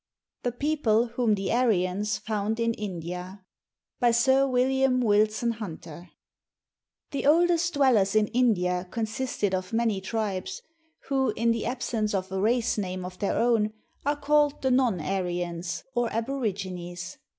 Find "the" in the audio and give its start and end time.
0.41-0.51, 1.35-1.51, 7.11-7.27, 11.51-11.67, 14.63-14.71